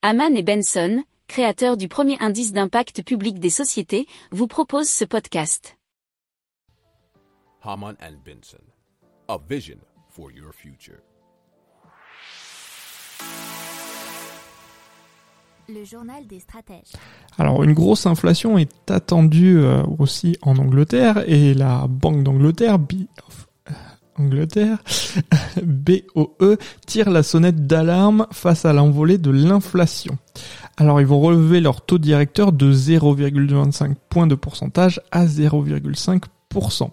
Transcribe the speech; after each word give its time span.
Haman 0.00 0.36
et 0.36 0.44
Benson, 0.44 1.02
créateurs 1.26 1.76
du 1.76 1.88
premier 1.88 2.16
indice 2.20 2.52
d'impact 2.52 3.02
public 3.02 3.40
des 3.40 3.50
sociétés, 3.50 4.06
vous 4.30 4.46
proposent 4.46 4.88
ce 4.88 5.04
podcast. 5.04 5.76
Haman 7.64 7.96
and 8.00 8.14
Benson, 8.24 8.62
a 9.26 9.38
vision 9.50 9.78
for 10.08 10.30
your 10.30 10.52
future. 10.54 11.00
Le 15.68 15.84
journal 15.84 16.28
des 16.28 16.38
stratèges. 16.38 16.92
Alors 17.36 17.64
une 17.64 17.74
grosse 17.74 18.06
inflation 18.06 18.56
est 18.56 18.92
attendue 18.92 19.58
euh, 19.58 19.82
aussi 19.98 20.38
en 20.42 20.58
Angleterre 20.58 21.24
et 21.26 21.54
la 21.54 21.88
Banque 21.88 22.22
d'Angleterre, 22.22 22.78
Angleterre, 24.18 24.78
BOE, 25.62 26.56
tire 26.86 27.10
la 27.10 27.22
sonnette 27.22 27.66
d'alarme 27.66 28.26
face 28.30 28.64
à 28.64 28.72
l'envolée 28.72 29.18
de 29.18 29.30
l'inflation. 29.30 30.18
Alors 30.76 31.00
ils 31.00 31.06
vont 31.06 31.20
relever 31.20 31.60
leur 31.60 31.80
taux 31.80 31.98
directeur 31.98 32.52
de 32.52 32.72
0,25 32.72 33.94
points 34.08 34.26
de 34.26 34.34
pourcentage 34.34 35.00
à 35.10 35.26
0,5%. 35.26 36.90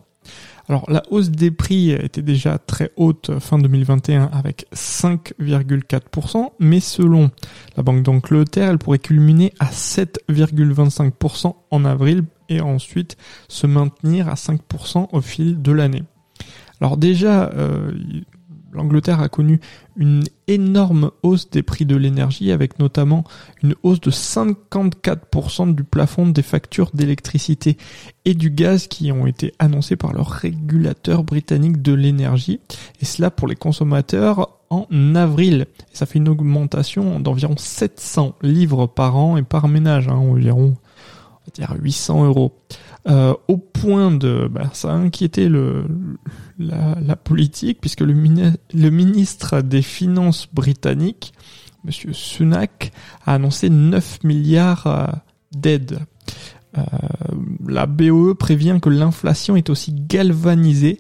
Alors 0.67 0.89
la 0.89 1.03
hausse 1.11 1.29
des 1.29 1.51
prix 1.51 1.91
était 1.91 2.23
déjà 2.23 2.57
très 2.57 2.91
haute 2.95 3.39
fin 3.39 3.59
2021 3.59 4.31
avec 4.33 4.65
5,4%, 4.73 6.51
mais 6.59 6.79
selon 6.79 7.29
la 7.77 7.83
Banque 7.83 8.01
d'Angleterre, 8.01 8.69
elle 8.69 8.79
pourrait 8.79 8.99
culminer 8.99 9.53
à 9.59 9.65
7,25% 9.65 11.53
en 11.69 11.85
avril 11.85 12.23
et 12.49 12.61
ensuite 12.61 13.17
se 13.47 13.67
maintenir 13.67 14.27
à 14.27 14.33
5% 14.33 15.09
au 15.11 15.21
fil 15.21 15.61
de 15.61 15.71
l'année. 15.71 16.03
Alors 16.81 16.97
déjà, 16.97 17.49
euh, 17.53 17.91
l'Angleterre 18.75 19.21
a 19.21 19.29
connu 19.29 19.59
une 19.95 20.23
énorme 20.47 21.11
hausse 21.23 21.49
des 21.49 21.63
prix 21.63 21.85
de 21.85 21.95
l'énergie 21.95 22.51
avec 22.51 22.77
notamment 22.79 23.23
une 23.63 23.75
hausse 23.83 24.01
de 24.01 24.11
54% 24.11 25.73
du 25.73 25.83
plafond 25.83 26.27
des 26.27 26.41
factures 26.41 26.91
d'électricité 26.93 27.77
et 28.25 28.33
du 28.33 28.49
gaz 28.49 28.87
qui 28.87 29.11
ont 29.11 29.25
été 29.25 29.53
annoncées 29.57 29.95
par 29.95 30.13
le 30.13 30.21
régulateur 30.21 31.23
britannique 31.23 31.81
de 31.81 31.93
l'énergie 31.93 32.59
et 33.01 33.05
cela 33.05 33.31
pour 33.31 33.47
les 33.47 33.55
consommateurs 33.55 34.49
en 34.69 35.15
avril. 35.15 35.67
ça 35.93 36.05
fait 36.05 36.19
une 36.19 36.27
augmentation 36.27 37.19
d'environ 37.19 37.55
700 37.57 38.35
livres 38.41 38.87
par 38.87 39.15
an 39.15 39.37
et 39.37 39.43
par 39.43 39.67
ménage, 39.67 40.07
hein, 40.07 40.15
environ 40.15 40.75
on 41.45 41.61
va 41.61 41.67
dire 41.67 41.75
800 41.81 42.25
euros. 42.25 42.57
Euh, 43.07 43.35
au 43.47 43.57
point 43.57 44.11
de, 44.11 44.47
bah, 44.49 44.69
ça 44.73 44.91
a 44.91 44.95
inquiété 44.95 45.47
le, 45.47 45.85
la, 46.57 47.15
politique, 47.15 47.79
puisque 47.79 48.01
le, 48.01 48.13
le, 48.13 48.89
ministre 48.89 49.61
des 49.61 49.83
Finances 49.83 50.47
britannique, 50.51 51.33
Monsieur 51.83 52.13
Sunak, 52.13 52.91
a 53.25 53.35
annoncé 53.35 53.69
9 53.69 54.23
milliards 54.23 54.87
euh, 54.87 55.05
d'aides. 55.55 55.99
Euh, 56.77 56.81
la 57.67 57.85
BOE 57.85 58.33
prévient 58.33 58.79
que 58.81 58.89
l'inflation 58.89 59.55
est 59.55 59.69
aussi 59.69 59.93
galvanisée 59.93 60.99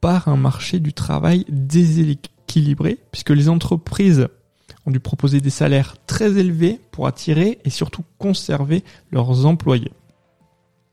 par 0.00 0.26
un 0.26 0.36
marché 0.36 0.80
du 0.80 0.92
travail 0.92 1.44
déséquilibré, 1.48 2.98
puisque 3.12 3.30
les 3.30 3.48
entreprises 3.48 4.28
ont 4.86 4.90
dû 4.90 5.00
proposer 5.00 5.40
des 5.40 5.50
salaires 5.50 5.96
très 6.06 6.38
élevés 6.38 6.80
pour 6.92 7.06
attirer 7.06 7.58
et 7.64 7.70
surtout 7.70 8.04
conserver 8.18 8.84
leurs 9.10 9.46
employés. 9.46 9.92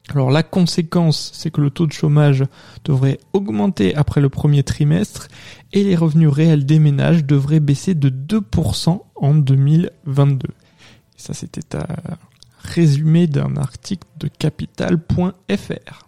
Alors 0.10 0.32
la 0.32 0.44
conséquence, 0.44 1.32
c'est 1.34 1.50
que 1.50 1.62
le 1.62 1.70
taux 1.70 1.88
de 1.88 1.94
chômage 1.94 2.44
devrait 2.84 3.20
augmenter 3.32 3.96
après 3.96 4.20
le 4.20 4.30
premier 4.30 4.64
trimestre 4.64 5.30
et 5.72 5.84
les 5.84 5.96
revenus 5.96 6.30
réels 6.30 6.66
des 6.66 6.80
ménages 6.80 7.24
devraient 7.24 7.62
baisser 7.62 7.96
de 7.96 8.10
2% 8.10 9.02
en 9.16 9.34
2022. 9.34 10.50
ça, 11.16 11.34
c'était 11.34 11.78
un 11.78 11.86
résumé 12.60 13.28
d'un 13.28 13.56
article 13.56 14.08
de 14.20 14.28
capital.fr. 14.28 16.08